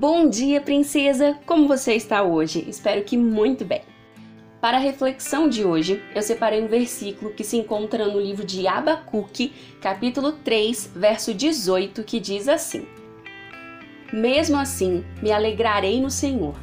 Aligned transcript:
Bom 0.00 0.30
dia, 0.30 0.62
princesa! 0.62 1.38
Como 1.44 1.68
você 1.68 1.92
está 1.92 2.22
hoje? 2.22 2.64
Espero 2.66 3.04
que 3.04 3.18
muito 3.18 3.66
bem. 3.66 3.82
Para 4.58 4.78
a 4.78 4.80
reflexão 4.80 5.46
de 5.46 5.62
hoje, 5.62 6.02
eu 6.14 6.22
separei 6.22 6.62
um 6.62 6.68
versículo 6.68 7.34
que 7.34 7.44
se 7.44 7.58
encontra 7.58 8.06
no 8.06 8.18
livro 8.18 8.42
de 8.42 8.66
Abacuque, 8.66 9.52
capítulo 9.78 10.32
3, 10.32 10.92
verso 10.96 11.34
18, 11.34 12.02
que 12.02 12.18
diz 12.18 12.48
assim: 12.48 12.86
Mesmo 14.10 14.56
assim, 14.56 15.04
me 15.20 15.30
alegrarei 15.30 16.00
no 16.00 16.10
Senhor, 16.10 16.54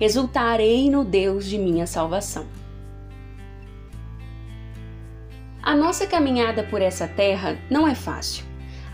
exultarei 0.00 0.88
no 0.88 1.04
Deus 1.04 1.44
de 1.44 1.58
minha 1.58 1.86
salvação. 1.86 2.46
A 5.62 5.76
nossa 5.76 6.06
caminhada 6.06 6.62
por 6.62 6.80
essa 6.80 7.06
terra 7.06 7.58
não 7.70 7.86
é 7.86 7.94
fácil. 7.94 8.45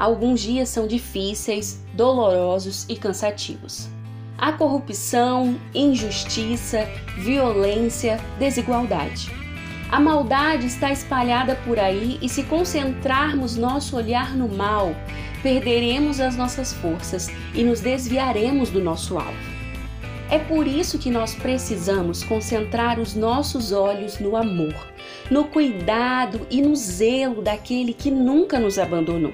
Alguns 0.03 0.41
dias 0.41 0.69
são 0.69 0.89
difíceis, 0.89 1.81
dolorosos 1.95 2.85
e 2.89 2.97
cansativos. 2.97 3.89
Há 4.37 4.51
corrupção, 4.53 5.57
injustiça, 5.73 6.89
violência, 7.19 8.19
desigualdade. 8.37 9.31
A 9.93 10.01
maldade 10.01 10.67
está 10.67 10.91
espalhada 10.91 11.55
por 11.65 11.79
aí 11.79 12.19
e 12.21 12.29
se 12.29 12.43
concentrarmos 12.43 13.57
nosso 13.57 13.97
olhar 13.97 14.35
no 14.35 14.49
mal, 14.49 14.93
perderemos 15.41 16.19
as 16.19 16.35
nossas 16.35 16.73
forças 16.73 17.31
e 17.55 17.63
nos 17.63 17.79
desviaremos 17.79 18.71
do 18.71 18.81
nosso 18.81 19.17
alvo. 19.17 19.53
É 20.29 20.39
por 20.41 20.67
isso 20.67 20.99
que 20.99 21.13
nós 21.13 21.33
precisamos 21.37 22.25
concentrar 22.25 22.99
os 22.99 23.15
nossos 23.15 23.71
olhos 23.71 24.19
no 24.19 24.37
amor, 24.37 24.75
no 25.31 25.45
cuidado 25.45 26.45
e 26.51 26.61
no 26.61 26.75
zelo 26.75 27.41
daquele 27.41 27.95
que 27.95 28.11
nunca 28.11 28.59
nos 28.59 28.81
abandonou. 28.81 29.33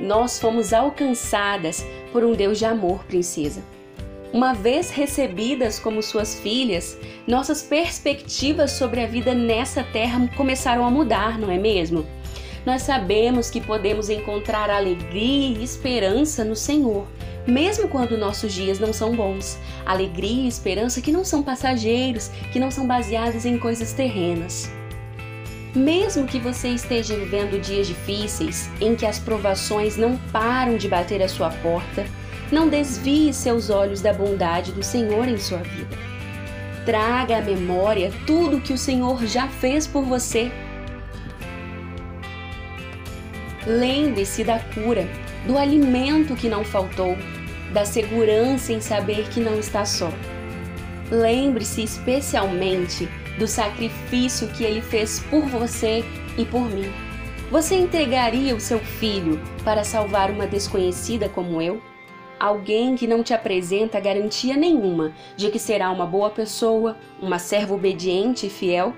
Nós 0.00 0.38
fomos 0.38 0.72
alcançadas 0.72 1.84
por 2.12 2.24
um 2.24 2.32
Deus 2.32 2.58
de 2.58 2.64
amor, 2.64 3.04
princesa. 3.04 3.62
Uma 4.32 4.54
vez 4.54 4.90
recebidas 4.90 5.78
como 5.78 6.02
suas 6.02 6.38
filhas, 6.38 6.96
nossas 7.26 7.62
perspectivas 7.62 8.72
sobre 8.72 9.00
a 9.02 9.06
vida 9.06 9.34
nessa 9.34 9.82
terra 9.82 10.28
começaram 10.36 10.84
a 10.86 10.90
mudar, 10.90 11.38
não 11.38 11.50
é 11.50 11.58
mesmo? 11.58 12.06
Nós 12.64 12.82
sabemos 12.82 13.50
que 13.50 13.60
podemos 13.60 14.08
encontrar 14.08 14.70
alegria 14.70 15.58
e 15.58 15.64
esperança 15.64 16.44
no 16.44 16.54
Senhor 16.54 17.06
mesmo 17.46 17.88
quando 17.88 18.16
nossos 18.16 18.52
dias 18.52 18.78
não 18.78 18.92
são 18.92 19.14
bons. 19.14 19.58
Alegria 19.84 20.44
e 20.44 20.48
esperança 20.48 21.00
que 21.00 21.12
não 21.12 21.24
são 21.24 21.42
passageiros, 21.42 22.28
que 22.52 22.60
não 22.60 22.70
são 22.70 22.86
baseados 22.86 23.44
em 23.44 23.58
coisas 23.58 23.92
terrenas. 23.92 24.70
Mesmo 25.74 26.26
que 26.26 26.40
você 26.40 26.68
esteja 26.68 27.14
vivendo 27.14 27.60
dias 27.60 27.86
difíceis, 27.86 28.68
em 28.80 28.96
que 28.96 29.06
as 29.06 29.20
provações 29.20 29.96
não 29.96 30.16
param 30.32 30.76
de 30.76 30.88
bater 30.88 31.22
à 31.22 31.28
sua 31.28 31.50
porta, 31.50 32.04
não 32.50 32.68
desvie 32.68 33.32
seus 33.32 33.70
olhos 33.70 34.00
da 34.00 34.12
bondade 34.12 34.72
do 34.72 34.82
Senhor 34.82 35.28
em 35.28 35.38
sua 35.38 35.58
vida. 35.58 35.96
Traga 36.84 37.38
à 37.38 37.40
memória 37.40 38.10
tudo 38.26 38.60
que 38.60 38.72
o 38.72 38.78
Senhor 38.78 39.24
já 39.26 39.46
fez 39.46 39.86
por 39.86 40.02
você. 40.02 40.50
Lembre-se 43.64 44.42
da 44.42 44.58
cura, 44.58 45.06
do 45.46 45.56
alimento 45.56 46.34
que 46.34 46.48
não 46.48 46.64
faltou, 46.64 47.16
da 47.72 47.84
segurança 47.84 48.72
em 48.72 48.80
saber 48.80 49.28
que 49.28 49.38
não 49.38 49.56
está 49.60 49.84
só. 49.84 50.10
Lembre-se 51.10 51.82
especialmente 51.82 53.08
do 53.38 53.46
sacrifício 53.46 54.48
que 54.48 54.62
ele 54.62 54.80
fez 54.80 55.20
por 55.30 55.42
você 55.46 56.04
e 56.38 56.44
por 56.44 56.62
mim. 56.62 56.90
Você 57.50 57.74
entregaria 57.74 58.54
o 58.54 58.60
seu 58.60 58.78
filho 58.78 59.40
para 59.64 59.82
salvar 59.82 60.30
uma 60.30 60.46
desconhecida 60.46 61.28
como 61.28 61.60
eu? 61.60 61.80
Alguém 62.38 62.94
que 62.94 63.08
não 63.08 63.22
te 63.24 63.34
apresenta 63.34 63.98
garantia 63.98 64.56
nenhuma 64.56 65.12
de 65.36 65.50
que 65.50 65.58
será 65.58 65.90
uma 65.90 66.06
boa 66.06 66.30
pessoa, 66.30 66.96
uma 67.20 67.38
serva 67.38 67.74
obediente 67.74 68.46
e 68.46 68.50
fiel? 68.50 68.94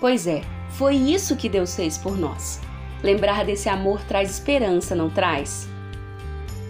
Pois 0.00 0.26
é, 0.26 0.42
foi 0.68 0.94
isso 0.94 1.34
que 1.34 1.48
Deus 1.48 1.74
fez 1.74 1.96
por 1.96 2.16
nós. 2.16 2.60
Lembrar 3.02 3.44
desse 3.44 3.68
amor 3.68 4.02
traz 4.04 4.30
esperança, 4.30 4.94
não 4.94 5.08
traz? 5.08 5.66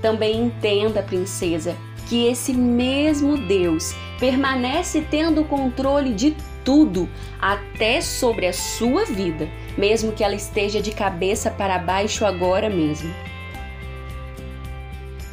Também 0.01 0.41
entenda, 0.41 1.03
princesa, 1.03 1.77
que 2.09 2.27
esse 2.27 2.53
mesmo 2.53 3.37
Deus 3.37 3.95
permanece 4.19 5.05
tendo 5.11 5.43
o 5.43 5.45
controle 5.45 6.15
de 6.15 6.35
tudo, 6.65 7.09
até 7.41 8.01
sobre 8.01 8.47
a 8.47 8.53
sua 8.53 9.05
vida, 9.05 9.49
mesmo 9.77 10.13
que 10.13 10.25
ela 10.25 10.35
esteja 10.35 10.83
de 10.83 10.91
cabeça 10.91 11.51
para 11.51 11.79
baixo 11.79 12.25
agora 12.25 12.69
mesmo. 12.69 13.15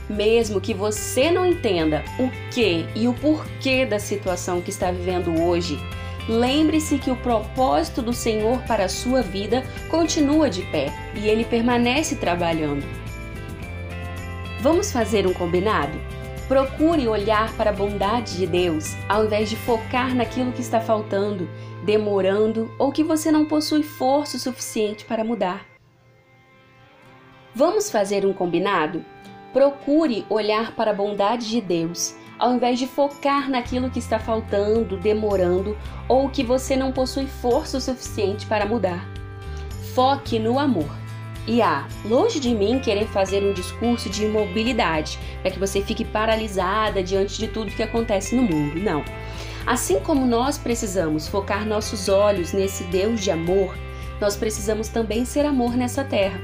Mesmo 0.10 0.62
que 0.62 0.74
você 0.74 1.32
não 1.32 1.46
entenda 1.46 2.04
o 2.20 2.30
que 2.52 2.86
e 2.96 3.08
o 3.08 3.14
porquê 3.14 3.86
da 3.86 4.00
situação 4.00 4.62
que 4.62 4.70
está 4.70 4.92
vivendo 4.92 5.42
hoje, 5.42 5.80
lembre-se 6.30 7.00
que 7.00 7.10
o 7.10 7.16
propósito 7.16 8.02
do 8.02 8.14
Senhor 8.14 8.60
para 8.64 8.86
a 8.86 8.90
sua 8.90 9.22
vida 9.22 9.64
continua 9.90 10.50
de 10.50 10.62
pé 10.64 10.94
e 11.16 11.28
ele 11.28 11.44
permanece 11.44 12.16
trabalhando. 12.16 12.86
Vamos 14.62 14.92
fazer 14.92 15.28
um 15.28 15.34
combinado? 15.34 16.00
Procure 16.48 17.08
olhar 17.08 17.52
para 17.58 17.72
a 17.72 17.74
bondade 17.74 18.38
de 18.38 18.46
Deus 18.46 18.94
ao 19.10 19.26
invés 19.26 19.50
de 19.50 19.56
focar 19.56 20.14
naquilo 20.14 20.52
que 20.52 20.62
está 20.62 20.80
faltando, 20.80 21.50
demorando 21.84 22.72
ou 22.78 22.92
que 22.92 23.04
você 23.04 23.32
não 23.32 23.46
possui 23.46 23.82
força 23.82 24.38
suficiente 24.38 25.06
para 25.06 25.24
mudar. 25.24 25.66
Vamos 27.56 27.90
fazer 27.90 28.28
um 28.28 28.34
combinado? 28.34 29.04
Procure 29.52 30.24
olhar 30.30 30.74
para 30.74 30.92
a 30.92 30.94
bondade 30.94 31.50
de 31.50 31.60
Deus 31.60 32.16
ao 32.38 32.54
invés 32.54 32.78
de 32.78 32.86
focar 32.86 33.50
naquilo 33.50 33.90
que 33.90 33.98
está 33.98 34.20
faltando, 34.20 34.98
demorando 34.98 35.76
ou 36.08 36.30
que 36.30 36.44
você 36.44 36.76
não 36.76 36.92
possui 36.92 37.26
força 37.26 37.80
suficiente 37.80 38.46
para 38.46 38.68
mudar. 38.68 39.08
Foque 39.96 40.38
no 40.38 40.60
amor. 40.60 41.05
E 41.48 41.62
ah, 41.62 41.88
longe 42.04 42.40
de 42.40 42.50
mim 42.50 42.80
querer 42.80 43.08
fazer 43.08 43.44
um 43.44 43.54
discurso 43.54 44.10
de 44.10 44.26
imobilidade, 44.26 45.20
para 45.42 45.52
que 45.52 45.60
você 45.60 45.82
fique 45.82 46.04
paralisada 46.04 47.04
diante 47.04 47.38
de 47.38 47.48
tudo 47.48 47.72
que 47.72 47.84
acontece 47.84 48.36
no 48.36 48.42
mundo. 48.42 48.80
Não. 48.80 49.04
Assim 49.66 50.00
como 50.00 50.26
nós 50.26 50.58
precisamos 50.58 51.28
focar 51.28 51.66
nossos 51.66 52.10
olhos 52.10 52.52
nesse 52.52 52.84
Deus 52.86 53.22
de 53.22 53.32
amor, 53.32 53.76
nós 54.20 54.36
precisamos 54.36 54.88
também 54.88 55.26
ser 55.26 55.46
amor 55.46 55.76
nessa 55.76 56.04
terra, 56.04 56.40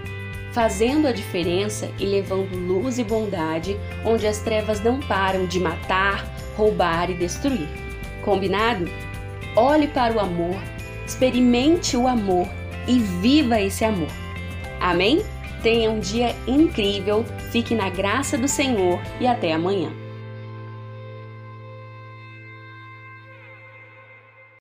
fazendo 0.52 1.08
a 1.08 1.12
diferença 1.12 1.90
e 2.00 2.06
levando 2.06 2.56
luz 2.56 3.00
e 3.00 3.04
bondade 3.04 3.80
onde 4.06 4.28
as 4.28 4.40
trevas 4.40 4.82
não 4.82 5.00
param 5.00 5.46
de 5.46 5.60
matar, 5.60 6.26
roubar 6.56 7.10
e 7.10 7.14
destruir. 7.16 7.68
Combinado? 8.24 8.86
Olhe 9.56 9.88
para 9.88 10.14
o 10.14 10.20
amor, 10.20 10.58
experimente 11.06 11.98
o 11.98 12.08
amor 12.08 12.48
e 12.88 13.00
viva 13.00 13.60
esse 13.60 13.84
amor. 13.84 14.21
Amém? 14.81 15.24
Tenha 15.62 15.92
um 15.92 16.00
dia 16.00 16.36
incrível, 16.47 17.24
fique 17.52 17.75
na 17.75 17.88
graça 17.90 18.36
do 18.36 18.47
Senhor 18.47 19.00
e 19.19 19.28
até 19.28 19.53
amanhã. 19.53 20.01